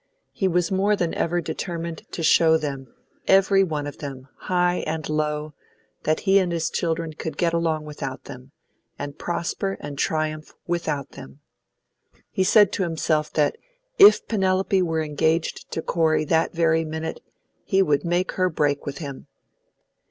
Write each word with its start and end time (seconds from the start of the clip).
He 0.31 0.47
was 0.47 0.71
more 0.71 0.95
than 0.95 1.13
ever 1.13 1.41
determined 1.41 2.09
to 2.11 2.23
show 2.23 2.57
them, 2.57 2.91
every 3.27 3.63
one 3.63 3.85
of 3.85 3.99
them, 3.99 4.29
high 4.35 4.77
and 4.87 5.07
low, 5.07 5.53
that 6.05 6.21
he 6.21 6.39
and 6.39 6.51
his 6.51 6.71
children 6.71 7.13
could 7.13 7.37
get 7.37 7.53
along 7.53 7.83
without 7.85 8.23
them, 8.23 8.51
and 8.97 9.19
prosper 9.19 9.77
and 9.79 9.99
triumph 9.99 10.55
without 10.65 11.11
them. 11.11 11.41
He 12.31 12.43
said 12.43 12.71
to 12.71 12.81
himself 12.81 13.31
that 13.33 13.59
if 13.99 14.27
Penelope 14.27 14.81
were 14.81 15.03
engaged 15.03 15.69
to 15.73 15.83
Corey 15.83 16.25
that 16.25 16.51
very 16.51 16.83
minute, 16.83 17.21
he 17.63 17.83
would 17.83 18.03
make 18.03 18.31
her 18.31 18.49
break 18.49 18.87
with 18.87 18.97
him. 18.97 19.27